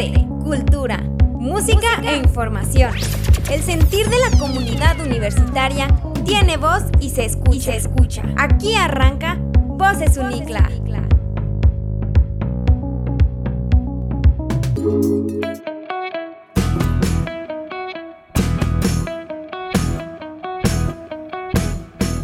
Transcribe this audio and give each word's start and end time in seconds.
arte, 0.00 0.26
cultura, 0.42 0.98
música 1.34 2.00
e 2.02 2.16
información. 2.16 2.92
El 3.50 3.62
sentir 3.62 4.08
de 4.08 4.16
la 4.18 4.38
comunidad 4.38 4.98
universitaria 5.00 5.88
tiene 6.24 6.56
voz 6.56 6.84
y 7.00 7.10
se 7.10 7.24
escucha. 7.24 7.74
escucha. 7.74 8.22
Aquí 8.36 8.74
arranca 8.74 9.38
Voces 9.40 10.16
Unicla. 10.16 10.68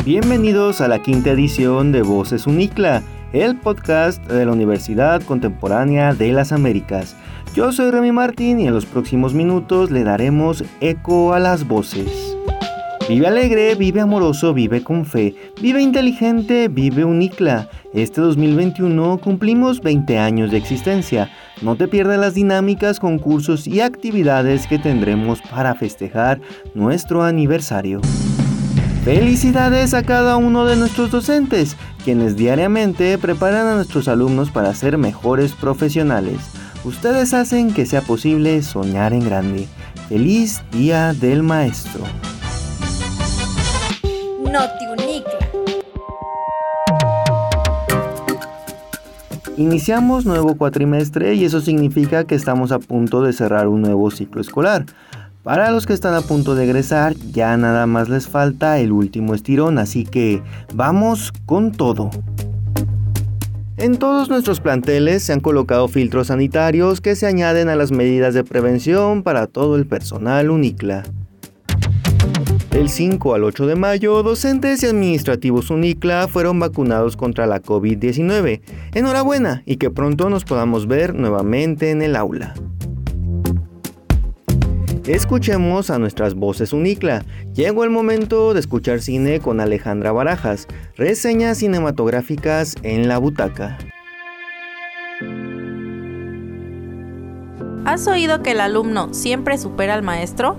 Bienvenidos 0.04 0.80
a 0.80 0.88
la 0.88 1.02
quinta 1.02 1.30
edición 1.30 1.90
de 1.90 2.02
Voces 2.02 2.46
Unicla, 2.46 3.02
el 3.42 3.56
podcast 3.56 4.24
de 4.30 4.46
la 4.46 4.52
Universidad 4.52 5.22
Contemporánea 5.22 6.14
de 6.14 6.32
las 6.32 6.52
Américas. 6.52 7.16
Yo 7.54 7.70
soy 7.70 7.90
Remy 7.90 8.12
Martín 8.12 8.60
y 8.60 8.66
en 8.66 8.72
los 8.72 8.86
próximos 8.86 9.34
minutos 9.34 9.90
le 9.90 10.04
daremos 10.04 10.64
eco 10.80 11.34
a 11.34 11.38
las 11.38 11.68
voces. 11.68 12.36
Vive 13.08 13.26
alegre, 13.26 13.74
vive 13.74 14.00
amoroso, 14.00 14.54
vive 14.54 14.82
con 14.82 15.04
fe, 15.04 15.34
vive 15.60 15.82
inteligente, 15.82 16.68
vive 16.68 17.04
unicla. 17.04 17.68
Este 17.92 18.20
2021 18.20 19.18
cumplimos 19.18 19.80
20 19.80 20.18
años 20.18 20.50
de 20.50 20.56
existencia. 20.56 21.30
No 21.62 21.76
te 21.76 21.88
pierdas 21.88 22.18
las 22.18 22.34
dinámicas, 22.34 22.98
concursos 22.98 23.66
y 23.66 23.80
actividades 23.80 24.66
que 24.66 24.78
tendremos 24.78 25.42
para 25.42 25.74
festejar 25.74 26.40
nuestro 26.74 27.22
aniversario. 27.22 28.00
Felicidades 29.06 29.94
a 29.94 30.02
cada 30.02 30.36
uno 30.36 30.66
de 30.66 30.74
nuestros 30.74 31.12
docentes, 31.12 31.76
quienes 32.04 32.34
diariamente 32.34 33.16
preparan 33.18 33.68
a 33.68 33.76
nuestros 33.76 34.08
alumnos 34.08 34.50
para 34.50 34.74
ser 34.74 34.98
mejores 34.98 35.52
profesionales. 35.52 36.38
Ustedes 36.84 37.32
hacen 37.32 37.72
que 37.72 37.86
sea 37.86 38.00
posible 38.00 38.60
soñar 38.64 39.12
en 39.12 39.24
grande. 39.24 39.68
Feliz 40.08 40.60
Día 40.72 41.12
del 41.12 41.44
Maestro. 41.44 42.02
Notiunicla. 44.40 45.38
Iniciamos 49.56 50.26
nuevo 50.26 50.56
cuatrimestre 50.56 51.34
y 51.34 51.44
eso 51.44 51.60
significa 51.60 52.24
que 52.24 52.34
estamos 52.34 52.72
a 52.72 52.80
punto 52.80 53.22
de 53.22 53.32
cerrar 53.32 53.68
un 53.68 53.82
nuevo 53.82 54.10
ciclo 54.10 54.40
escolar. 54.40 54.84
Para 55.46 55.70
los 55.70 55.86
que 55.86 55.92
están 55.92 56.12
a 56.14 56.22
punto 56.22 56.56
de 56.56 56.64
egresar, 56.64 57.14
ya 57.30 57.56
nada 57.56 57.86
más 57.86 58.08
les 58.08 58.26
falta 58.26 58.80
el 58.80 58.90
último 58.90 59.32
estirón, 59.32 59.78
así 59.78 60.02
que 60.02 60.42
vamos 60.74 61.32
con 61.46 61.70
todo. 61.70 62.10
En 63.76 63.96
todos 63.96 64.28
nuestros 64.28 64.58
planteles 64.58 65.22
se 65.22 65.32
han 65.32 65.38
colocado 65.38 65.86
filtros 65.86 66.26
sanitarios 66.26 67.00
que 67.00 67.14
se 67.14 67.26
añaden 67.26 67.68
a 67.68 67.76
las 67.76 67.92
medidas 67.92 68.34
de 68.34 68.42
prevención 68.42 69.22
para 69.22 69.46
todo 69.46 69.76
el 69.76 69.86
personal 69.86 70.50
UNICLA. 70.50 71.04
Del 72.72 72.88
5 72.88 73.34
al 73.34 73.44
8 73.44 73.68
de 73.68 73.76
mayo, 73.76 74.24
docentes 74.24 74.82
y 74.82 74.86
administrativos 74.86 75.70
UNICLA 75.70 76.26
fueron 76.26 76.58
vacunados 76.58 77.16
contra 77.16 77.46
la 77.46 77.62
COVID-19. 77.62 78.62
Enhorabuena 78.94 79.62
y 79.64 79.76
que 79.76 79.90
pronto 79.90 80.28
nos 80.28 80.44
podamos 80.44 80.88
ver 80.88 81.14
nuevamente 81.14 81.92
en 81.92 82.02
el 82.02 82.16
aula. 82.16 82.54
Escuchemos 85.06 85.90
a 85.90 86.00
nuestras 86.00 86.34
voces 86.34 86.72
Unicla. 86.72 87.24
Llegó 87.54 87.84
el 87.84 87.90
momento 87.90 88.54
de 88.54 88.58
escuchar 88.58 89.00
cine 89.00 89.38
con 89.38 89.60
Alejandra 89.60 90.10
Barajas, 90.10 90.66
reseñas 90.96 91.58
cinematográficas 91.58 92.74
en 92.82 93.06
la 93.06 93.18
butaca. 93.18 93.78
¿Has 97.84 98.08
oído 98.08 98.42
que 98.42 98.50
el 98.50 98.60
alumno 98.60 99.14
siempre 99.14 99.58
supera 99.58 99.94
al 99.94 100.02
maestro? 100.02 100.56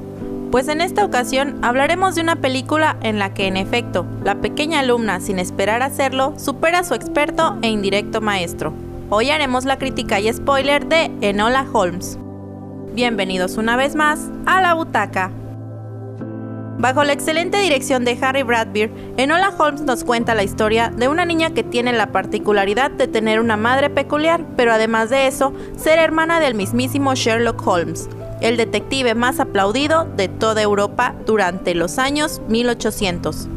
Pues 0.50 0.70
en 0.70 0.80
esta 0.80 1.04
ocasión 1.04 1.58
hablaremos 1.61 2.16
de 2.16 2.22
una 2.22 2.38
película 2.38 2.95
en 3.02 3.20
la 3.20 3.33
que 3.33 3.48
en 3.48 3.58
efecto 3.58 4.05
la 4.23 4.36
pequeña 4.36 4.80
alumna 4.80 5.20
sin 5.20 5.39
esperar 5.39 5.83
hacerlo 5.83 6.33
supera 6.39 6.80
a 6.80 6.83
su 6.86 6.93
experto 6.93 7.58
e 7.61 7.67
indirecto 7.67 8.22
maestro. 8.22 8.72
Hoy 9.10 9.30
haremos 9.30 9.66
la 9.66 9.77
crítica 9.77 10.22
y 10.22 10.32
spoiler 10.32 10.88
de 10.88 11.11
Enola 11.20 11.67
Holmes. 11.73 12.17
Bienvenidos 12.93 13.58
una 13.58 13.75
vez 13.75 13.95
más 13.95 14.31
a 14.45 14.61
la 14.61 14.73
butaca. 14.73 15.31
Bajo 16.80 17.03
la 17.03 17.14
excelente 17.14 17.58
dirección 17.58 18.05
de 18.05 18.17
Harry 18.21 18.43
Bradbeer, 18.43 18.92
Enola 19.17 19.49
Holmes 19.58 19.81
nos 19.81 20.03
cuenta 20.03 20.36
la 20.36 20.43
historia 20.43 20.89
de 20.89 21.08
una 21.08 21.25
niña 21.25 21.53
que 21.53 21.64
tiene 21.64 21.93
la 21.93 22.11
particularidad 22.11 22.92
de 22.92 23.08
tener 23.08 23.39
una 23.39 23.58
madre 23.58 23.89
peculiar, 23.89 24.45
pero 24.55 24.71
además 24.71 25.09
de 25.09 25.27
eso, 25.27 25.53
ser 25.75 25.99
hermana 25.99 26.39
del 26.39 26.55
mismísimo 26.55 27.15
Sherlock 27.15 27.65
Holmes, 27.65 28.09
el 28.42 28.58
detective 28.58 29.15
más 29.15 29.39
aplaudido 29.39 30.05
de 30.05 30.27
toda 30.27 30.61
Europa 30.61 31.15
durante 31.25 31.75
los 31.75 31.98
años 31.98 32.42
1800. 32.48 33.48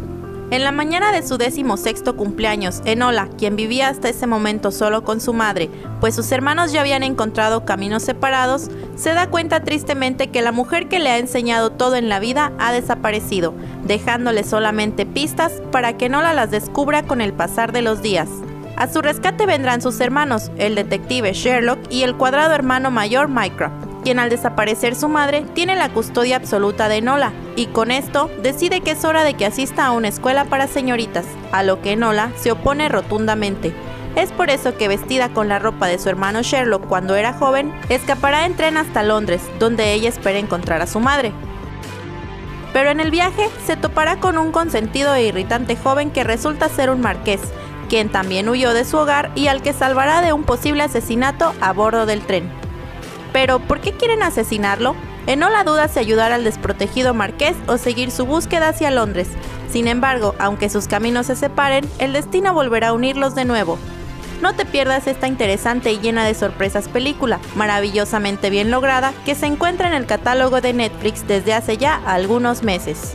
En 0.51 0.65
la 0.65 0.73
mañana 0.73 1.13
de 1.13 1.23
su 1.23 1.39
décimo 1.39 1.77
sexto 1.77 2.17
cumpleaños, 2.17 2.83
Enola, 2.85 3.29
quien 3.39 3.55
vivía 3.55 3.87
hasta 3.87 4.09
ese 4.09 4.27
momento 4.27 4.73
solo 4.73 5.05
con 5.05 5.21
su 5.21 5.33
madre, 5.33 5.71
pues 6.01 6.17
sus 6.17 6.33
hermanos 6.33 6.73
ya 6.73 6.81
habían 6.81 7.05
encontrado 7.05 7.65
caminos 7.65 8.03
separados, 8.03 8.69
se 8.97 9.15
da 9.15 9.31
cuenta 9.31 9.63
tristemente 9.63 10.27
que 10.33 10.43
la 10.43 10.51
mujer 10.51 10.89
que 10.89 10.99
le 10.99 11.11
ha 11.11 11.19
enseñado 11.19 11.71
todo 11.71 11.95
en 11.95 12.09
la 12.09 12.19
vida 12.19 12.53
ha 12.59 12.73
desaparecido, 12.73 13.55
dejándole 13.85 14.43
solamente 14.43 15.07
pistas 15.07 15.53
para 15.71 15.97
que 15.97 16.07
Enola 16.07 16.35
las 16.35 16.51
descubra 16.51 17.05
con 17.05 17.21
el 17.21 17.33
pasar 17.33 17.71
de 17.71 17.83
los 17.83 18.03
días. 18.03 18.29
A 18.77 18.89
su 18.89 19.03
rescate 19.03 19.47
vendrán 19.47 19.81
sus 19.81 20.01
hermanos, 20.01 20.51
el 20.57 20.75
detective 20.75 21.33
Sherlock 21.33 21.79
y 21.91 22.03
el 22.03 22.17
cuadrado 22.17 22.55
hermano 22.55 22.91
mayor 22.91 23.29
Mycroft 23.29 23.90
quien 24.03 24.19
al 24.19 24.31
desaparecer 24.31 24.95
su 24.95 25.09
madre 25.09 25.45
tiene 25.55 25.77
la 25.77 25.89
custodia 25.89 26.37
absoluta 26.37 26.89
de 26.89 27.01
Nola 27.01 27.33
y 27.57 27.67
con 27.67 27.91
esto 27.91 28.31
decide 28.43 28.81
que 28.81 28.93
es 28.93 29.05
hora 29.05 29.25
de 29.25 29.35
que 29.35 29.47
asista 29.47 29.87
a 29.87 29.93
una 29.93 30.09
escuela 30.09 30.45
para 30.47 30.67
señoritas, 30.67 31.27
a 31.53 31.63
lo 31.63 31.81
que 31.83 31.97
Nola 31.97 32.33
se 32.37 32.53
opone 32.53 32.89
rotundamente. 32.89 33.75
Es 34.17 34.33
por 34.33 34.51
eso 34.51 34.77
que 34.77 34.89
vestida 34.89 35.29
con 35.29 35.49
la 35.49 35.59
ropa 35.59 35.87
de 35.87 35.99
su 35.99 36.09
hermano 36.09 36.43
Sherlock 36.43 36.87
cuando 36.87 37.15
era 37.15 37.33
joven, 37.33 37.73
escapará 37.89 38.45
en 38.45 38.57
tren 38.57 38.77
hasta 38.77 39.03
Londres, 39.03 39.43
donde 39.59 39.93
ella 39.93 40.09
espera 40.09 40.39
encontrar 40.39 40.83
a 40.83 40.87
su 40.87 40.99
madre. 40.99 41.33
Pero 42.73 42.91
en 42.91 43.01
el 43.01 43.11
viaje 43.11 43.49
se 43.67 43.77
topará 43.77 44.17
con 44.17 44.39
un 44.39 44.53
consentido 44.53 45.15
e 45.15 45.25
irritante 45.25 45.77
joven 45.77 46.11
que 46.11 46.25
resulta 46.25 46.69
ser 46.69 46.91
un 46.91 47.01
marqués, 47.01 47.41
quien 47.89 48.09
también 48.09 48.49
huyó 48.49 48.73
de 48.73 48.85
su 48.85 48.97
hogar 48.97 49.31
y 49.35 49.49
al 49.49 49.63
que 49.63 49.73
salvará 49.73 50.23
de 50.23 50.33
un 50.33 50.45
posible 50.45 50.83
asesinato 50.83 51.53
a 51.61 51.73
bordo 51.73 52.07
del 52.07 52.21
tren. 52.23 52.60
Pero, 53.33 53.59
¿por 53.61 53.81
qué 53.81 53.93
quieren 53.93 54.23
asesinarlo? 54.23 54.95
la 55.51 55.65
duda 55.65 55.89
si 55.89 55.99
ayudar 55.99 56.33
al 56.33 56.45
desprotegido 56.45 57.15
marqués 57.15 57.55
o 57.67 57.79
seguir 57.79 58.11
su 58.11 58.27
búsqueda 58.27 58.69
hacia 58.69 58.91
Londres. 58.91 59.29
Sin 59.71 59.87
embargo, 59.87 60.35
aunque 60.39 60.69
sus 60.69 60.89
caminos 60.89 61.27
se 61.27 61.37
separen, 61.37 61.89
el 61.99 62.13
destino 62.13 62.53
volverá 62.53 62.89
a 62.89 62.93
unirlos 62.93 63.35
de 63.35 63.45
nuevo. 63.45 63.79
No 64.43 64.55
te 64.55 64.65
pierdas 64.65 65.07
esta 65.07 65.29
interesante 65.29 65.93
y 65.93 65.99
llena 65.99 66.25
de 66.25 66.35
sorpresas 66.35 66.89
película, 66.89 67.39
maravillosamente 67.55 68.49
bien 68.49 68.71
lograda, 68.71 69.13
que 69.25 69.35
se 69.35 69.47
encuentra 69.47 69.87
en 69.87 69.95
el 69.95 70.07
catálogo 70.07 70.61
de 70.61 70.73
Netflix 70.73 71.27
desde 71.29 71.53
hace 71.53 71.77
ya 71.77 72.01
algunos 72.07 72.63
meses. 72.63 73.15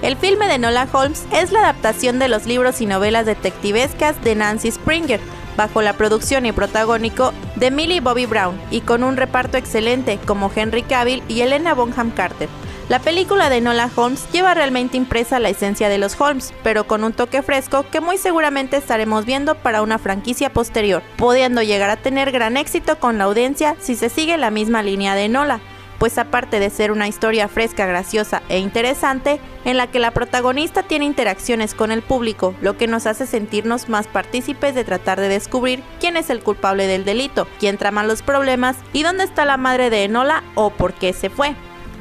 El 0.00 0.16
filme 0.16 0.46
de 0.46 0.56
Nola 0.56 0.88
Holmes 0.90 1.26
es 1.30 1.52
la 1.52 1.60
adaptación 1.60 2.18
de 2.18 2.28
los 2.28 2.46
libros 2.46 2.80
y 2.80 2.86
novelas 2.86 3.26
detectivescas 3.26 4.22
de 4.24 4.34
Nancy 4.34 4.70
Springer, 4.70 5.20
bajo 5.56 5.82
la 5.82 5.94
producción 5.94 6.46
y 6.46 6.52
protagónico 6.52 7.32
de 7.56 7.70
Millie 7.70 8.00
Bobby 8.00 8.26
Brown 8.26 8.60
y 8.70 8.80
con 8.80 9.02
un 9.02 9.16
reparto 9.16 9.56
excelente 9.56 10.18
como 10.26 10.50
Henry 10.54 10.82
Cavill 10.82 11.22
y 11.28 11.40
Elena 11.40 11.74
Bonham 11.74 12.10
Carter. 12.10 12.48
La 12.88 12.98
película 12.98 13.48
de 13.50 13.60
Nola 13.60 13.88
Holmes 13.94 14.26
lleva 14.32 14.52
realmente 14.52 14.96
impresa 14.96 15.38
la 15.38 15.48
esencia 15.48 15.88
de 15.88 15.98
los 15.98 16.20
Holmes, 16.20 16.52
pero 16.64 16.88
con 16.88 17.04
un 17.04 17.12
toque 17.12 17.40
fresco 17.40 17.84
que 17.88 18.00
muy 18.00 18.18
seguramente 18.18 18.76
estaremos 18.76 19.24
viendo 19.24 19.54
para 19.54 19.82
una 19.82 19.98
franquicia 19.98 20.52
posterior, 20.52 21.00
pudiendo 21.16 21.62
llegar 21.62 21.90
a 21.90 21.98
tener 21.98 22.32
gran 22.32 22.56
éxito 22.56 22.98
con 22.98 23.16
la 23.16 23.24
audiencia 23.24 23.76
si 23.78 23.94
se 23.94 24.08
sigue 24.08 24.36
la 24.38 24.50
misma 24.50 24.82
línea 24.82 25.14
de 25.14 25.28
Nola 25.28 25.60
pues 26.00 26.16
aparte 26.16 26.60
de 26.60 26.70
ser 26.70 26.92
una 26.92 27.08
historia 27.08 27.46
fresca, 27.46 27.84
graciosa 27.84 28.42
e 28.48 28.58
interesante, 28.58 29.38
en 29.66 29.76
la 29.76 29.86
que 29.86 29.98
la 29.98 30.12
protagonista 30.12 30.82
tiene 30.82 31.04
interacciones 31.04 31.74
con 31.74 31.92
el 31.92 32.00
público, 32.00 32.54
lo 32.62 32.78
que 32.78 32.86
nos 32.86 33.06
hace 33.06 33.26
sentirnos 33.26 33.90
más 33.90 34.06
partícipes 34.06 34.74
de 34.74 34.82
tratar 34.82 35.20
de 35.20 35.28
descubrir 35.28 35.82
quién 36.00 36.16
es 36.16 36.30
el 36.30 36.42
culpable 36.42 36.86
del 36.86 37.04
delito, 37.04 37.46
quién 37.58 37.76
trama 37.76 38.02
los 38.02 38.22
problemas 38.22 38.76
y 38.94 39.02
dónde 39.02 39.24
está 39.24 39.44
la 39.44 39.58
madre 39.58 39.90
de 39.90 40.04
Enola 40.04 40.42
o 40.54 40.70
por 40.70 40.94
qué 40.94 41.12
se 41.12 41.28
fue. 41.28 41.54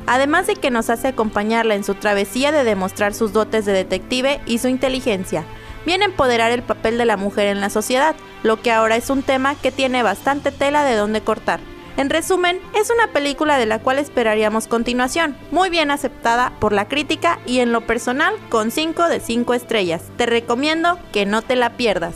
Además 0.08 0.48
de 0.48 0.56
que 0.56 0.72
nos 0.72 0.90
hace 0.90 1.10
acompañarla 1.10 1.76
en 1.76 1.84
su 1.84 1.94
travesía 1.94 2.54
de 2.54 2.64
demostrar 2.64 3.14
sus 3.14 3.34
dotes 3.34 3.66
de 3.66 3.74
detective 3.74 4.40
y 4.46 4.60
su 4.60 4.70
inteligencia, 4.70 5.44
viene 5.86 6.06
a 6.06 6.08
empoderar 6.08 6.54
el 6.54 6.64
papel 6.64 6.98
de 6.98 7.06
la 7.06 7.18
mujer 7.18 7.48
en 7.48 7.60
la 7.60 7.70
sociedad, 7.70 8.16
lo 8.44 8.62
que 8.62 8.72
ahora 8.72 8.96
es 8.96 9.10
un 9.10 9.24
tema 9.24 9.56
que 9.56 9.74
tiene 9.74 10.04
bastante 10.04 10.54
tela 10.54 10.86
de 10.86 10.96
dónde 10.96 11.20
cortar. 11.20 11.60
En 12.00 12.10
resumen, 12.10 12.62
es 12.74 12.90
una 12.92 13.12
película 13.12 13.58
de 13.58 13.66
la 13.66 13.80
cual 13.80 14.00
esperaríamos 14.00 14.68
continuación, 14.68 15.36
muy 15.52 15.70
bien 15.70 15.92
aceptada 15.92 16.54
por 16.62 16.72
la 16.72 16.88
crítica 16.88 17.40
y 17.46 17.60
en 17.60 17.74
lo 17.74 17.82
personal 17.82 18.36
con 18.48 18.72
5 18.72 19.10
de 19.10 19.20
5 19.20 19.54
estrellas. 19.54 20.04
Te 20.16 20.26
recomiendo 20.26 20.98
que 21.12 21.26
no 21.26 21.42
te 21.42 21.58
la 21.58 21.76
pierdas. 21.76 22.16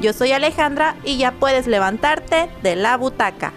Yo 0.00 0.12
soy 0.12 0.30
Alejandra 0.30 0.94
y 1.02 1.16
ya 1.16 1.32
puedes 1.32 1.66
levantarte 1.66 2.48
de 2.62 2.76
la 2.76 2.96
butaca. 2.96 3.52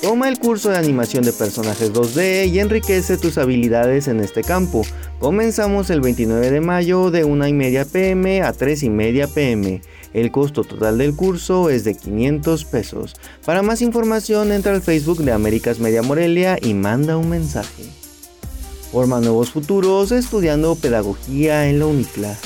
Toma 0.00 0.30
el 0.30 0.38
curso 0.38 0.70
de 0.70 0.78
animación 0.78 1.24
de 1.24 1.32
personajes 1.32 1.92
2D 1.92 2.48
y 2.48 2.58
enriquece 2.58 3.18
tus 3.18 3.36
habilidades 3.36 4.08
en 4.08 4.20
este 4.20 4.42
campo. 4.42 4.80
Comenzamos 5.18 5.90
el 5.90 6.00
29 6.00 6.50
de 6.50 6.60
mayo 6.62 7.10
de 7.10 7.24
1 7.24 7.48
y 7.48 7.52
media 7.52 7.84
pm 7.84 8.40
a 8.40 8.54
3 8.54 8.84
y 8.84 8.88
media 8.88 9.26
pm. 9.26 9.82
El 10.14 10.32
costo 10.32 10.64
total 10.64 10.96
del 10.96 11.14
curso 11.14 11.68
es 11.68 11.84
de 11.84 11.94
500 11.94 12.64
pesos. 12.64 13.14
Para 13.44 13.60
más 13.60 13.82
información 13.82 14.52
entra 14.52 14.72
al 14.72 14.80
Facebook 14.80 15.18
de 15.18 15.32
Américas 15.32 15.80
Media 15.80 16.00
Morelia 16.00 16.56
y 16.58 16.72
manda 16.72 17.18
un 17.18 17.28
mensaje. 17.28 17.84
Forma 18.90 19.20
nuevos 19.20 19.50
futuros 19.50 20.12
estudiando 20.12 20.76
pedagogía 20.76 21.68
en 21.68 21.78
la 21.78 21.84
UNICLA. 21.84 22.38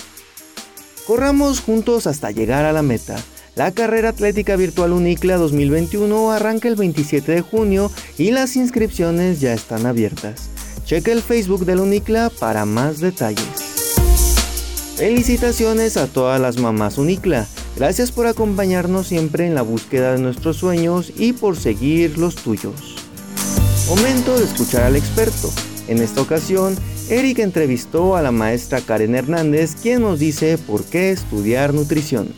Corramos 1.06 1.60
juntos 1.60 2.08
hasta 2.08 2.32
llegar 2.32 2.64
a 2.64 2.72
la 2.72 2.82
meta. 2.82 3.16
La 3.56 3.70
carrera 3.70 4.08
atlética 4.08 4.56
virtual 4.56 4.92
Unicla 4.92 5.36
2021 5.36 6.32
arranca 6.32 6.66
el 6.66 6.74
27 6.74 7.30
de 7.30 7.40
junio 7.40 7.88
y 8.18 8.32
las 8.32 8.56
inscripciones 8.56 9.40
ya 9.40 9.52
están 9.52 9.86
abiertas. 9.86 10.50
Checa 10.84 11.12
el 11.12 11.22
Facebook 11.22 11.64
del 11.64 11.78
Unicla 11.78 12.32
para 12.40 12.64
más 12.64 12.98
detalles. 12.98 13.46
Felicitaciones 14.96 15.96
a 15.96 16.08
todas 16.08 16.40
las 16.40 16.58
mamás 16.58 16.98
Unicla. 16.98 17.46
Gracias 17.76 18.10
por 18.10 18.26
acompañarnos 18.26 19.06
siempre 19.06 19.46
en 19.46 19.54
la 19.54 19.62
búsqueda 19.62 20.14
de 20.14 20.18
nuestros 20.18 20.56
sueños 20.56 21.12
y 21.16 21.32
por 21.32 21.56
seguir 21.56 22.18
los 22.18 22.34
tuyos. 22.34 22.96
Momento 23.88 24.36
de 24.36 24.44
escuchar 24.46 24.82
al 24.82 24.96
experto. 24.96 25.52
En 25.86 25.98
esta 25.98 26.22
ocasión, 26.22 26.74
Eric 27.08 27.38
entrevistó 27.38 28.16
a 28.16 28.22
la 28.22 28.32
maestra 28.32 28.80
Karen 28.80 29.14
Hernández, 29.14 29.76
quien 29.80 30.02
nos 30.02 30.18
dice 30.18 30.58
por 30.58 30.84
qué 30.84 31.12
estudiar 31.12 31.72
nutrición. 31.72 32.28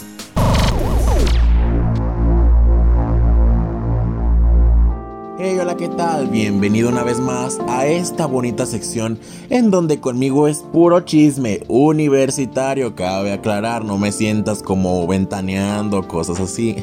Tal? 6.17 6.29
Bienvenido 6.29 6.89
una 6.89 7.03
vez 7.03 7.19
más 7.19 7.59
a 7.69 7.87
esta 7.87 8.27
bonita 8.27 8.67
sección 8.67 9.19
en 9.51 9.71
donde 9.71 10.01
conmigo 10.01 10.49
es 10.49 10.59
puro 10.59 11.01
chisme 11.01 11.61
universitario. 11.69 12.95
Cabe 12.95 13.33
aclarar, 13.33 13.85
no 13.85 13.99
me 13.99 14.13
sientas 14.13 14.63
como 14.63 15.07
ventaneando, 15.07 16.07
cosas 16.07 16.41
así. 16.41 16.77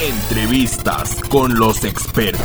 Entrevistas 0.00 1.16
con 1.28 1.58
los 1.58 1.84
expertos. 1.84 2.42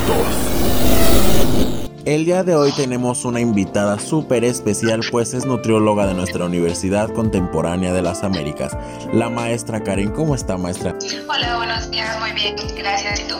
El 2.03 2.25
día 2.25 2.43
de 2.43 2.55
hoy 2.55 2.71
tenemos 2.71 3.25
una 3.25 3.39
invitada 3.39 3.99
súper 3.99 4.43
especial, 4.43 5.01
pues 5.11 5.35
es 5.35 5.45
nutrióloga 5.45 6.07
de 6.07 6.15
nuestra 6.15 6.45
Universidad 6.45 7.13
Contemporánea 7.13 7.93
de 7.93 8.01
las 8.01 8.23
Américas, 8.23 8.75
la 9.13 9.29
maestra 9.29 9.83
Karen. 9.83 10.09
¿Cómo 10.09 10.33
está, 10.33 10.57
maestra? 10.57 10.95
Hola, 11.29 11.57
buenos 11.57 11.91
días, 11.91 12.19
muy 12.19 12.31
bien, 12.31 12.55
gracias. 12.75 13.19
¿Y 13.19 13.23
tú? 13.25 13.35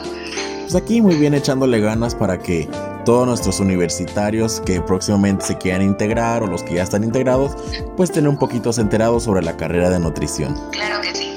Pues 0.71 0.81
aquí 0.81 1.01
muy 1.01 1.15
bien 1.15 1.33
echándole 1.33 1.81
ganas 1.81 2.15
para 2.15 2.39
que 2.39 2.65
todos 3.03 3.27
nuestros 3.27 3.59
universitarios 3.59 4.62
que 4.62 4.79
próximamente 4.79 5.45
se 5.45 5.57
quieran 5.57 5.81
integrar 5.81 6.44
o 6.44 6.47
los 6.47 6.63
que 6.63 6.75
ya 6.75 6.83
están 6.83 7.03
integrados, 7.03 7.57
pues 7.97 8.09
estén 8.09 8.25
un 8.25 8.38
poquito 8.38 8.71
enterados 8.77 9.23
sobre 9.23 9.44
la 9.44 9.57
carrera 9.57 9.89
de 9.89 10.00
nutrición. 10.00 10.56
Claro 10.71 11.01
que 11.01 11.13
sí. 11.13 11.29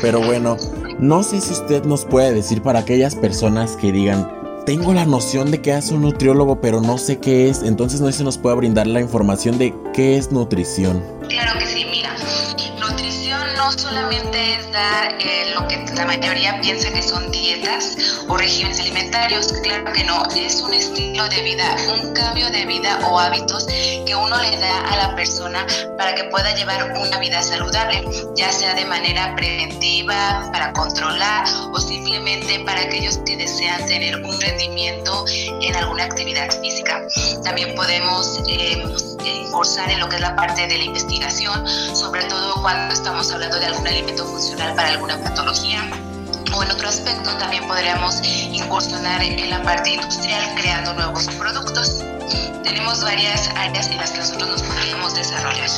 Pero 0.00 0.20
bueno, 0.20 0.56
no 1.00 1.24
sé 1.24 1.40
si 1.40 1.54
usted 1.54 1.82
nos 1.86 2.04
puede 2.04 2.32
decir 2.32 2.62
para 2.62 2.78
aquellas 2.78 3.16
personas 3.16 3.72
que 3.72 3.90
digan, 3.90 4.30
tengo 4.64 4.94
la 4.94 5.06
noción 5.06 5.50
de 5.50 5.60
que 5.60 5.72
hace 5.72 5.94
un 5.94 6.02
nutriólogo, 6.02 6.60
pero 6.60 6.80
no 6.80 6.98
sé 6.98 7.18
qué 7.18 7.48
es, 7.48 7.64
entonces 7.64 8.00
no 8.00 8.06
sé 8.06 8.18
si 8.18 8.22
nos 8.22 8.38
puede 8.38 8.54
brindar 8.54 8.86
la 8.86 9.00
información 9.00 9.58
de 9.58 9.74
qué 9.92 10.16
es 10.18 10.30
nutrición. 10.30 11.02
Claro 11.28 11.58
que 11.58 11.66
sí, 11.66 11.84
no 13.72 13.78
solamente 13.78 14.54
es 14.54 14.70
dar 14.70 15.16
eh, 15.18 15.52
lo 15.54 15.66
que 15.66 15.84
la 15.94 16.04
mayoría 16.04 16.60
piensa 16.60 16.92
que 16.92 17.02
son 17.02 17.30
dietas 17.30 17.96
o 18.28 18.36
regímenes 18.36 18.80
alimentarios, 18.80 19.52
claro 19.62 19.90
que 19.92 20.04
no, 20.04 20.24
es 20.36 20.60
un 20.60 20.74
estilo 20.74 21.26
de 21.28 21.42
vida, 21.42 21.76
un 22.02 22.12
cambio 22.12 22.50
de 22.50 22.66
vida 22.66 22.98
o 23.08 23.18
hábitos 23.18 23.66
que 23.66 24.14
uno 24.14 24.36
le 24.42 24.58
da 24.58 24.80
a 24.88 24.96
la 24.96 25.16
persona 25.16 25.66
para 25.96 26.14
que 26.14 26.24
pueda 26.24 26.54
llevar 26.54 26.92
una 26.98 27.18
vida 27.18 27.42
saludable, 27.42 28.04
ya 28.36 28.52
sea 28.52 28.74
de 28.74 28.84
manera 28.84 29.34
preventiva, 29.36 30.50
para 30.52 30.72
controlar 30.72 31.46
o 31.72 31.80
simplemente 31.80 32.60
para 32.60 32.82
aquellos 32.82 33.18
que 33.18 33.36
desean 33.36 33.86
tener 33.86 34.16
un 34.22 34.38
rendimiento 34.40 35.24
en 35.28 35.74
alguna 35.76 36.04
actividad 36.04 36.50
física. 36.60 37.00
También 37.42 37.74
podemos 37.74 38.40
eh, 38.48 38.84
cursar 39.52 39.90
en 39.90 40.00
lo 40.00 40.08
que 40.08 40.16
es 40.16 40.22
la 40.22 40.34
parte 40.34 40.66
de 40.66 40.78
la 40.78 40.84
investigación, 40.84 41.64
sobre 41.94 42.24
todo 42.24 42.60
cuando 42.62 42.92
estamos 42.94 43.30
hablando 43.30 43.58
de 43.60 43.61
algún 43.66 43.86
alimento 43.86 44.24
funcional 44.26 44.74
para 44.74 44.88
alguna 44.90 45.18
patología 45.22 45.80
o 46.54 46.62
en 46.62 46.70
otro 46.70 46.88
aspecto 46.88 47.30
también 47.38 47.66
podríamos 47.66 48.20
incursionar 48.52 49.22
en 49.22 49.50
la 49.50 49.62
parte 49.62 49.90
industrial 49.90 50.42
creando 50.56 50.94
nuevos 50.94 51.26
productos. 51.38 52.04
Tenemos 52.62 53.02
varias 53.02 53.48
áreas 53.56 53.90
en 53.90 53.96
las 53.96 54.10
que 54.10 54.18
nosotros 54.18 54.48
nos 54.50 54.62
podríamos 54.62 55.14
desarrollar. 55.14 55.70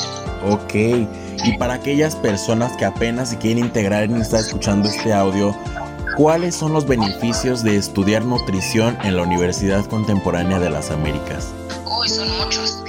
Ok, 0.47 0.75
y 0.75 1.57
para 1.59 1.75
aquellas 1.75 2.17
personas 2.17 2.77
que 2.77 2.85
apenas 2.85 3.31
se 3.31 3.39
quieren 3.39 3.65
integrar 3.65 4.11
y 4.11 4.21
están 4.21 4.41
escuchando 4.41 4.89
este 4.89 5.13
audio, 5.13 5.57
¿cuáles 6.17 6.55
son 6.55 6.73
los 6.73 6.87
beneficios 6.87 7.63
de 7.63 7.77
estudiar 7.77 8.25
nutrición 8.25 8.99
en 9.05 9.17
la 9.17 9.23
Universidad 9.23 9.85
Contemporánea 9.87 10.59
de 10.59 10.71
las 10.71 10.91
Américas? 10.91 11.49
Uy, 11.87 12.09
son 12.09 12.29
muchos. 12.37 12.83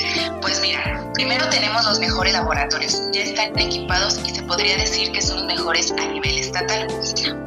Primero 1.15 1.47
tenemos 1.49 1.85
los 1.85 1.97
mejores 1.99 2.33
laboratorios. 2.33 3.01
Ya 3.13 3.21
están 3.21 3.57
equipados 3.57 4.19
y 4.25 4.35
se 4.35 4.43
podría 4.43 4.75
decir 4.75 5.13
que 5.13 5.21
son 5.21 5.37
los 5.37 5.45
mejores 5.45 5.91
a 5.91 6.07
nivel 6.07 6.37
estatal. 6.37 6.87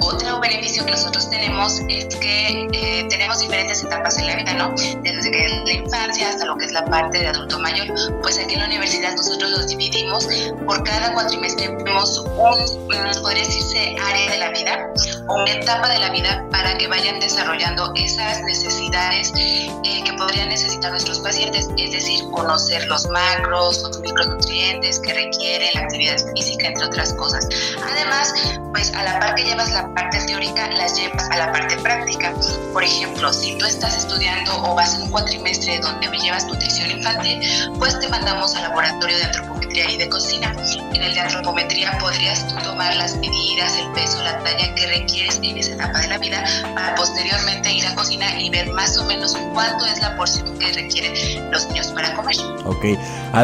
Otro 0.00 0.40
beneficio 0.40 0.86
que 0.86 0.92
nosotros 0.92 1.28
tenemos 1.28 1.78
es 1.88 2.16
que 2.16 2.66
eh, 2.72 3.06
tenemos 3.10 3.40
diferentes 3.40 3.84
etapas 3.84 4.16
en 4.16 4.26
la 4.26 4.36
vida, 4.36 4.54
¿no? 4.54 4.74
Desde 5.02 5.48
la 5.64 5.72
infancia 5.72 6.30
hasta 6.30 6.46
lo 6.46 6.56
que 6.56 6.64
es 6.64 6.72
la 6.72 6.84
parte 6.86 7.18
de 7.18 7.28
adulto 7.28 7.58
mayor. 7.58 7.88
Pues 8.22 8.38
aquí 8.38 8.54
en 8.54 8.60
la 8.60 8.66
universidad 8.66 9.14
nosotros 9.14 9.50
los 9.50 9.68
dividimos. 9.68 10.26
Por 10.64 10.82
cada 10.84 11.12
cuatrimestre 11.12 11.68
tenemos 11.68 12.18
un, 12.18 12.88
podría 13.22 13.44
decirse, 13.44 13.96
área 14.00 14.30
de 14.30 14.38
la 14.38 14.50
vida 14.50 14.92
o 15.28 15.34
una 15.42 15.52
etapa 15.52 15.88
de 15.88 15.98
la 15.98 16.10
vida 16.10 16.44
para 16.50 16.76
que 16.78 16.88
vayan 16.88 17.20
desarrollando 17.20 17.92
esas 17.96 18.40
necesidades 18.42 19.32
eh, 19.36 20.02
que 20.04 20.12
podrían 20.14 20.48
necesitar 20.48 20.90
nuestros 20.90 21.20
pacientes. 21.20 21.68
Es 21.76 21.92
decir, 21.92 22.24
conocer 22.32 22.86
los 22.86 23.06
macros, 23.08 23.57
los 23.58 24.00
micronutrientes 24.00 25.00
que 25.00 25.14
requiere 25.14 25.70
la 25.74 25.80
actividad 25.80 26.16
física, 26.34 26.68
entre 26.68 26.86
otras 26.86 27.12
cosas. 27.14 27.48
Además, 27.90 28.32
pues 28.72 28.92
a 28.94 29.02
la 29.02 29.18
par 29.18 29.34
que 29.34 29.44
llevas 29.44 29.72
la 29.72 29.92
parte 29.94 30.18
teórica, 30.26 30.68
las 30.68 30.96
llevas 30.96 31.28
a 31.30 31.36
la 31.36 31.52
parte 31.52 31.76
práctica. 31.78 32.32
Por 32.72 32.84
ejemplo, 32.84 33.32
si 33.32 33.56
tú 33.58 33.66
estás 33.66 33.96
estudiando 33.96 34.62
o 34.64 34.74
vas 34.74 34.94
en 34.94 35.02
un 35.02 35.10
cuatrimestre 35.10 35.78
donde 35.80 36.08
llevas 36.18 36.46
nutrición 36.46 36.90
infantil, 36.90 37.40
pues 37.78 37.98
te 38.00 38.08
mandamos 38.08 38.54
al 38.54 38.62
laboratorio 38.62 39.16
de 39.16 39.24
antropometría 39.24 39.90
y 39.90 39.96
de 39.96 40.08
cocina. 40.08 40.54
En 40.94 41.02
el 41.02 41.14
de 41.14 41.20
antropometría 41.20 41.96
podrías 41.98 42.46
tú 42.48 42.54
tomar 42.62 42.94
las 42.96 43.16
medidas, 43.16 43.76
el 43.78 43.90
peso, 43.92 44.22
la 44.22 44.38
talla 44.40 44.74
que 44.74 44.86
requieres 44.86 45.38
en 45.42 45.56
esa 45.56 45.72
etapa 45.72 46.00
de 46.00 46.08
la 46.08 46.18
vida 46.18 46.44
para 46.74 46.94
posteriormente 46.94 47.72
ir 47.72 47.86
a 47.86 47.94
cocina 47.94 48.40
y 48.40 48.50
ver 48.50 48.70
más 48.72 48.96
o 48.98 49.04
menos 49.04 49.36
cuánto 49.54 49.86
es 49.86 50.00
la 50.00 50.16
porción 50.16 50.58
que 50.58 50.72
requieren 50.72 51.50
los 51.50 51.66
niños 51.68 51.88
para 51.88 52.14
comer. 52.14 52.36
Ok, 52.64 52.84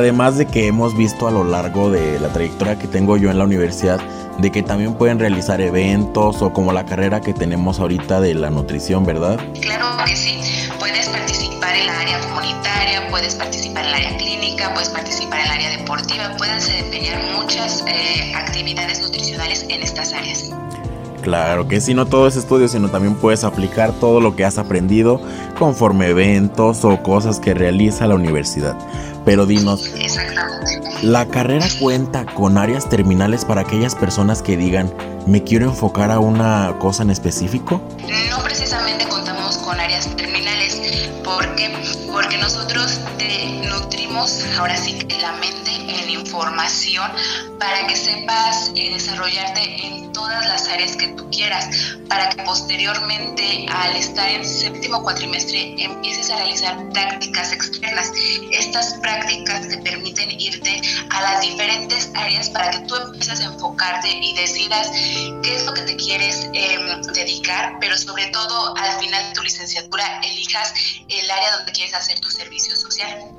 además 0.05 0.37
de 0.37 0.45
que 0.45 0.67
hemos 0.67 0.95
visto 0.95 1.27
a 1.27 1.31
lo 1.31 1.45
largo 1.45 1.91
de 1.91 2.21
la 2.21 2.29
trayectoria 2.29 2.79
que 2.79 2.87
tengo 2.87 3.17
yo 3.17 3.31
en 3.31 3.39
la 3.39 3.45
universidad, 3.45 3.99
de 4.37 4.53
que 4.53 4.63
también 4.63 4.95
pueden 4.95 5.19
realizar 5.19 5.63
eventos 5.63 6.43
o 6.43 6.53
como 6.53 6.73
la 6.73 6.85
carrera 6.85 7.23
que 7.23 7.33
tenemos 7.33 7.81
ahorita 7.81 8.21
de 8.21 8.35
la 8.35 8.51
nutrición, 8.51 9.07
¿verdad? 9.07 9.41
Claro 9.63 9.87
que 10.05 10.15
sí, 10.15 10.39
puedes 10.79 11.09
participar 11.09 11.75
en 11.75 11.87
la 11.87 12.01
área 12.01 12.21
comunitaria, 12.21 13.09
puedes 13.09 13.35
participar 13.35 13.85
en 13.85 13.89
el 13.89 13.95
área 13.95 14.17
clínica, 14.19 14.75
puedes 14.75 14.91
participar 14.91 15.41
en 15.41 15.47
el 15.47 15.53
área 15.53 15.71
deportiva, 15.71 16.37
pueden 16.37 16.57
desempeñar 16.57 17.23
muchas 17.41 17.83
eh, 17.87 18.35
actividades 18.35 19.01
nutricionales 19.01 19.65
en 19.71 19.83
estas 19.83 20.13
áreas. 20.13 20.51
Claro 21.23 21.67
que 21.67 21.81
si 21.81 21.95
no 21.95 22.05
todo 22.05 22.27
es 22.27 22.37
estudio, 22.37 22.69
sino 22.69 22.91
también 22.91 23.15
puedes 23.15 23.45
aplicar 23.45 23.93
todo 23.93 24.21
lo 24.21 24.37
que 24.37 24.45
has 24.45 24.59
aprendido 24.59 25.23
conforme 25.59 26.09
eventos 26.09 26.85
o 26.85 27.03
cosas 27.03 27.41
que 27.41 27.55
realiza 27.55 28.07
la 28.07 28.15
universidad. 28.15 28.77
Pero 29.25 29.47
dinos, 29.47 29.91
¿la 31.03 31.27
carrera 31.27 31.67
cuenta 31.81 32.27
con 32.27 32.59
áreas 32.59 32.89
terminales 32.89 33.45
para 33.45 33.63
aquellas 33.63 33.95
personas 33.95 34.43
que 34.43 34.57
digan, 34.57 34.93
me 35.27 35.43
quiero 35.43 35.67
enfocar 35.67 36.11
a 36.11 36.19
una 36.19 36.77
cosa 36.79 37.03
en 37.03 37.11
específico? 37.11 37.81
No 38.31 38.43
precisamente 38.43 39.07
contamos 39.09 39.57
con 39.59 39.81
áreas 39.81 40.15
terminales 40.15 40.75
sociales. 40.75 42.04
Porque 42.15 42.39
nosotros 42.39 43.01
te 43.19 43.47
nutrimos 43.69 44.45
ahora 44.57 44.77
sí 44.77 44.97
que 45.01 45.19
la 45.19 45.33
mente 45.33 45.73
en 45.75 46.11
información 46.11 47.11
para 47.59 47.89
que 47.89 47.97
sepas 47.97 48.71
eh, 48.77 48.93
desarrollarte 48.93 49.85
en 49.85 50.13
todas 50.13 50.47
las 50.47 50.69
áreas 50.69 50.95
que 50.95 51.09
tú 51.09 51.29
quieras, 51.31 51.69
para 52.09 52.29
que 52.29 52.45
posteriormente 52.45 53.67
al 53.69 53.97
estar 53.97 54.29
en 54.29 54.45
séptimo 54.45 55.03
cuatrimestre 55.03 55.75
empieces 55.83 56.31
a 56.31 56.37
realizar 56.37 56.89
prácticas 56.91 57.53
externas. 57.53 58.13
Estas 58.53 58.95
prácticas 58.95 59.69
te 59.69 59.79
permiten 59.79 60.41
irte 60.41 60.81
a 61.11 61.21
las 61.21 61.41
diferentes 61.41 62.11
áreas 62.15 62.49
para 62.51 62.71
que 62.71 62.79
tú 62.81 62.95
empieces 62.95 63.41
a 63.41 63.45
enfocarte 63.47 64.09
y 64.09 64.37
decidas 64.37 64.89
qué 65.43 65.57
es 65.57 65.65
lo 65.65 65.75
que 65.75 65.83
te 65.83 65.97
quieres 65.97 66.49
em, 66.53 67.03
dedicar, 67.13 67.77
pero 67.81 67.99
sobre 67.99 68.27
todo 68.29 68.77
al 68.77 69.01
final 69.01 69.29
de 69.29 69.35
tu 69.35 69.43
licenciatura 69.43 70.21
elijas 70.23 70.73
el 71.09 71.29
área 71.29 71.57
donde 71.57 71.73
quieres 71.73 71.93
hacer 71.95 72.04
tu 72.21 72.31
servicio 72.31 72.77
social. 72.77 73.31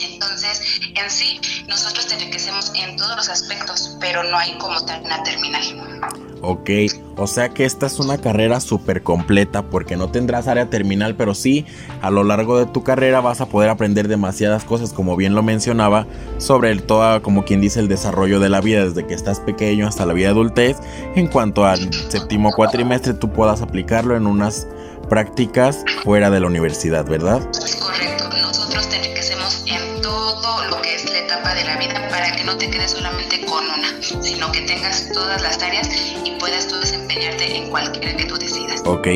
Entonces, 0.00 0.80
en 0.94 1.10
sí, 1.10 1.40
nosotros 1.68 2.06
te 2.06 2.14
enriquecemos 2.14 2.72
en 2.74 2.96
todos 2.96 3.16
los 3.16 3.28
aspectos, 3.28 3.96
pero 4.00 4.22
no 4.24 4.36
hay 4.36 4.56
como 4.58 4.84
tal 4.84 5.02
una 5.02 5.22
terminal. 5.22 6.00
Ok, 6.42 6.70
o 7.18 7.26
sea 7.26 7.50
que 7.50 7.66
esta 7.66 7.84
es 7.84 7.98
una 7.98 8.16
carrera 8.16 8.60
súper 8.60 9.02
completa 9.02 9.68
porque 9.68 9.96
no 9.96 10.10
tendrás 10.10 10.48
área 10.48 10.70
terminal, 10.70 11.14
pero 11.14 11.34
sí 11.34 11.66
a 12.00 12.10
lo 12.10 12.24
largo 12.24 12.58
de 12.58 12.64
tu 12.64 12.82
carrera 12.82 13.20
vas 13.20 13.42
a 13.42 13.46
poder 13.46 13.68
aprender 13.68 14.08
demasiadas 14.08 14.64
cosas, 14.64 14.94
como 14.94 15.16
bien 15.16 15.34
lo 15.34 15.42
mencionaba, 15.42 16.06
sobre 16.38 16.70
el 16.70 16.82
todo, 16.82 17.20
como 17.20 17.44
quien 17.44 17.60
dice, 17.60 17.80
el 17.80 17.88
desarrollo 17.88 18.40
de 18.40 18.48
la 18.48 18.62
vida 18.62 18.86
desde 18.86 19.06
que 19.06 19.12
estás 19.12 19.38
pequeño 19.40 19.86
hasta 19.86 20.06
la 20.06 20.14
vida 20.14 20.30
adultez. 20.30 20.78
En 21.14 21.26
cuanto 21.26 21.66
al 21.66 21.92
séptimo 22.08 22.52
cuatrimestre, 22.52 23.12
tú 23.12 23.30
puedas 23.30 23.60
aplicarlo 23.60 24.16
en 24.16 24.26
unas 24.26 24.66
prácticas 25.10 25.84
fuera 26.04 26.30
de 26.30 26.40
la 26.40 26.46
universidad, 26.46 27.04
¿verdad? 27.04 27.42
Correcto, 27.80 28.30
nosotros 28.40 28.88
te 28.88 28.96
enriquecemos 28.96 29.64
en 29.66 30.00
todo 30.00 30.64
lo 30.70 30.80
que 30.80 30.94
es 30.94 31.10
la 31.10 31.18
etapa 31.18 31.54
de 31.54 31.64
la 31.64 31.76
vida 31.76 32.08
para 32.08 32.34
que 32.34 32.44
no 32.44 32.56
te 32.56 32.70
quedes 32.70 32.92
solamente 32.92 33.44
con 33.44 33.64
una, 33.64 34.22
sino 34.22 34.50
que 34.52 34.62
tengas 34.62 35.10
todas 35.12 35.42
las 35.42 35.62
áreas 35.62 35.90
y 36.24 36.30
puedas 36.38 36.68
tú 36.68 36.76
desempeñarte 36.76 37.56
en 37.56 37.68
cualquiera 37.68 38.16
que 38.16 38.24
tú 38.24 38.38
decidas. 38.38 38.82
Ok, 38.86 39.08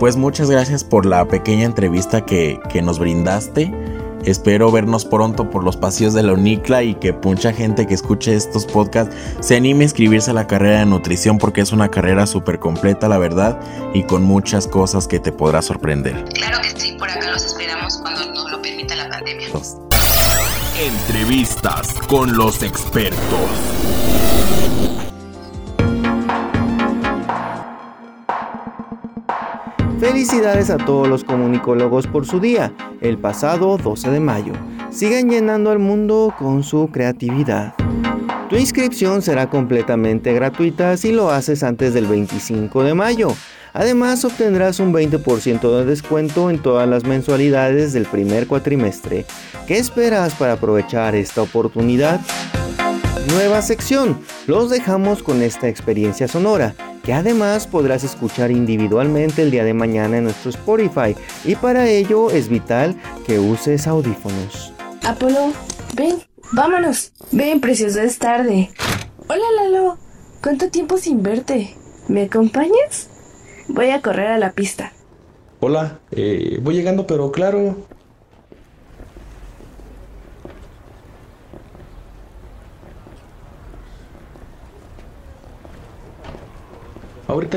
pues 0.00 0.16
muchas 0.16 0.50
gracias 0.50 0.82
por 0.82 1.06
la 1.06 1.24
pequeña 1.26 1.66
entrevista 1.66 2.24
que, 2.24 2.58
que 2.68 2.82
nos 2.82 2.98
brindaste. 2.98 3.70
Espero 4.24 4.70
vernos 4.70 5.04
pronto 5.04 5.50
por 5.50 5.64
los 5.64 5.76
pasillos 5.76 6.14
de 6.14 6.22
la 6.22 6.34
UNICLA 6.34 6.82
y 6.84 6.94
que 6.94 7.12
mucha 7.12 7.52
gente 7.52 7.86
que 7.86 7.94
escuche 7.94 8.34
estos 8.34 8.66
podcasts 8.66 9.14
se 9.40 9.56
anime 9.56 9.80
a 9.80 9.84
inscribirse 9.84 10.30
a 10.30 10.34
la 10.34 10.46
carrera 10.46 10.80
de 10.80 10.86
nutrición 10.86 11.38
porque 11.38 11.60
es 11.60 11.72
una 11.72 11.90
carrera 11.90 12.26
súper 12.26 12.58
completa, 12.58 13.08
la 13.08 13.18
verdad, 13.18 13.58
y 13.94 14.04
con 14.04 14.22
muchas 14.22 14.68
cosas 14.68 15.08
que 15.08 15.18
te 15.18 15.32
podrá 15.32 15.60
sorprender. 15.60 16.24
Claro 16.34 16.58
que 16.62 16.80
sí, 16.80 16.92
por 16.98 17.10
acá 17.10 17.30
los 17.32 17.44
esperamos 17.44 17.98
cuando 17.98 18.24
nos 18.32 18.50
lo 18.50 18.62
permita 18.62 18.94
la 18.94 19.08
pandemia. 19.08 19.48
Entrevistas 20.78 21.94
con 22.08 22.36
los 22.36 22.62
expertos. 22.62 23.18
Felicidades 30.02 30.68
a 30.68 30.78
todos 30.78 31.06
los 31.06 31.22
comunicólogos 31.22 32.08
por 32.08 32.26
su 32.26 32.40
día, 32.40 32.74
el 33.00 33.18
pasado 33.18 33.78
12 33.78 34.10
de 34.10 34.18
mayo. 34.18 34.52
Sigan 34.90 35.30
llenando 35.30 35.70
al 35.70 35.78
mundo 35.78 36.34
con 36.36 36.64
su 36.64 36.88
creatividad. 36.90 37.74
Tu 38.50 38.56
inscripción 38.56 39.22
será 39.22 39.48
completamente 39.48 40.32
gratuita 40.32 40.96
si 40.96 41.12
lo 41.12 41.30
haces 41.30 41.62
antes 41.62 41.94
del 41.94 42.06
25 42.06 42.82
de 42.82 42.94
mayo. 42.94 43.28
Además 43.74 44.24
obtendrás 44.24 44.80
un 44.80 44.92
20% 44.92 45.78
de 45.78 45.84
descuento 45.84 46.50
en 46.50 46.58
todas 46.58 46.88
las 46.88 47.04
mensualidades 47.04 47.92
del 47.92 48.06
primer 48.06 48.48
cuatrimestre. 48.48 49.24
¿Qué 49.68 49.78
esperas 49.78 50.34
para 50.34 50.54
aprovechar 50.54 51.14
esta 51.14 51.42
oportunidad? 51.42 52.20
Nueva 53.28 53.62
sección. 53.62 54.18
Los 54.48 54.68
dejamos 54.68 55.22
con 55.22 55.42
esta 55.42 55.68
experiencia 55.68 56.26
sonora, 56.26 56.74
que 57.02 57.12
además 57.12 57.66
podrás 57.66 58.04
escuchar 58.04 58.50
individualmente 58.50 59.42
el 59.42 59.50
día 59.50 59.64
de 59.64 59.74
mañana 59.74 60.18
en 60.18 60.24
nuestro 60.24 60.50
Spotify 60.50 61.16
y 61.44 61.56
para 61.56 61.88
ello 61.88 62.30
es 62.30 62.48
vital 62.48 62.96
que 63.26 63.38
uses 63.38 63.86
audífonos. 63.86 64.72
Apolo, 65.04 65.52
ven, 65.94 66.16
vámonos. 66.52 67.12
Ven, 67.32 67.60
precioso, 67.60 68.00
es 68.00 68.18
tarde. 68.18 68.70
Hola, 69.28 69.44
Lalo. 69.56 69.98
¿Cuánto 70.42 70.68
tiempo 70.70 70.96
sin 70.96 71.22
verte? 71.22 71.74
¿Me 72.08 72.22
acompañas? 72.22 73.08
Voy 73.68 73.90
a 73.90 74.02
correr 74.02 74.28
a 74.28 74.38
la 74.38 74.52
pista. 74.52 74.92
Hola, 75.60 76.00
eh, 76.10 76.58
voy 76.62 76.74
llegando, 76.74 77.06
pero 77.06 77.30
claro. 77.30 77.76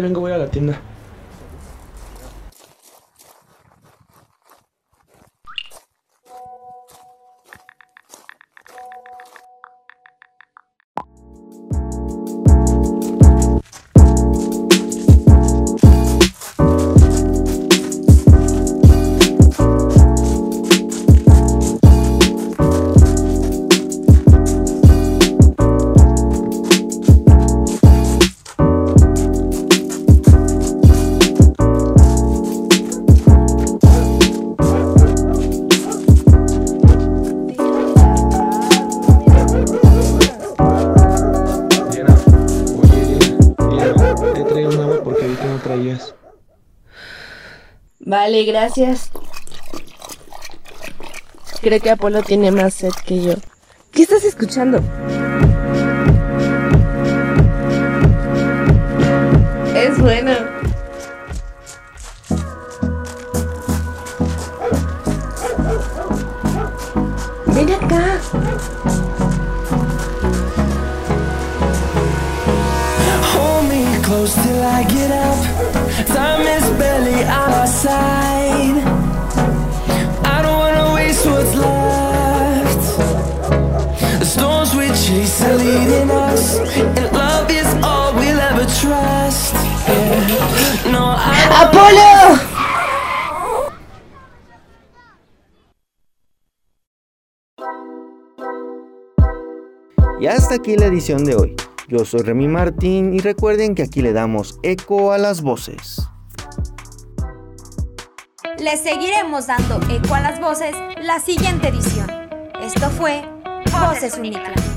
Vengo, 0.01 0.19
voy 0.21 0.31
a 0.33 0.37
la 0.37 0.47
tienda. 0.47 0.81
Vale, 48.17 48.45
gracias. 48.45 49.09
Creo 51.59 51.81
que 51.81 51.89
Apolo 51.89 52.23
tiene 52.23 52.49
más 52.49 52.73
sed 52.75 52.93
que 53.05 53.21
yo. 53.21 53.33
¿Qué 53.91 54.03
estás 54.03 54.23
escuchando? 54.23 54.77
Es 59.75 59.99
bueno. 59.99 60.31
Ven 67.47 67.73
acá. 67.73 68.17
Hold 73.33 73.67
me 73.67 74.01
close 74.03 74.33
till 74.41 74.63
I 74.63 74.83
get 74.83 75.11
up. 75.11 75.84
Time 76.03 76.41
is 76.41 76.69
barely 76.77 77.23
on 77.23 77.53
our 77.53 77.67
side. 77.67 78.83
I 80.25 80.41
don't 80.41 80.59
wanna 80.59 80.93
waste 80.93 81.25
what's 81.25 81.55
left. 81.55 82.83
The 84.19 84.25
storms 84.25 84.75
we 84.75 84.87
chase 84.87 85.41
are 85.41 85.55
leading 85.55 86.11
us, 86.11 86.59
and 86.75 87.11
love 87.13 87.49
is 87.49 87.67
all 87.81 88.13
we'll 88.13 88.39
ever 88.39 88.65
trust. 88.81 89.53
Yeah. 89.87 90.91
No, 90.91 91.15
I 91.17 91.35
¡Apolo! 91.63 92.39
Y 100.19 100.27
hasta 100.27 100.55
aquí 100.55 100.75
la 100.75 100.87
edición 100.87 101.23
de 101.23 101.35
hoy. 101.35 101.55
Yo 101.87 102.03
soy 102.03 102.21
Remy 102.21 102.47
Martín 102.47 103.13
y 103.13 103.19
recuerden 103.19 103.75
que 103.75 103.83
aquí 103.83 104.01
le 104.01 104.11
damos 104.11 104.59
eco 104.63 105.11
a 105.11 105.19
las 105.19 105.41
voces. 105.41 106.01
Les 108.59 108.81
seguiremos 108.81 109.47
dando 109.47 109.79
eco 109.91 110.15
a 110.15 110.19
las 110.19 110.39
voces 110.39 110.75
la 111.03 111.19
siguiente 111.19 111.67
edición. 111.67 112.09
Esto 112.61 112.89
fue 112.89 113.23
Voces 113.71 114.17
Unicla. 114.17 114.74